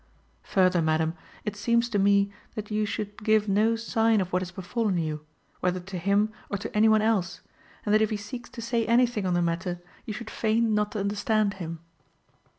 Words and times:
Further, 0.45 0.81
madam, 0.81 1.13
it 1.45 1.55
seems 1.55 1.87
to 1.89 1.99
me 1.99 2.31
that 2.55 2.71
you 2.71 2.87
should 2.87 3.21
give 3.23 3.47
no 3.47 3.75
sign 3.75 4.19
of 4.19 4.33
what 4.33 4.41
has 4.41 4.49
befallen 4.49 4.97
you, 4.97 5.23
whether 5.59 5.79
to 5.79 5.97
him 5.99 6.33
or 6.49 6.57
to 6.57 6.75
any 6.75 6.89
one 6.89 7.03
else, 7.03 7.41
and 7.85 7.93
that 7.93 8.01
if 8.01 8.09
he 8.09 8.17
seeks 8.17 8.49
to 8.49 8.63
say 8.63 8.83
anything 8.87 9.27
on 9.27 9.35
the 9.35 9.43
matter, 9.43 9.79
you 10.07 10.13
should 10.15 10.31
feign 10.31 10.73
not 10.73 10.93
to 10.93 10.99
understand 10.99 11.53
him. 11.61 11.81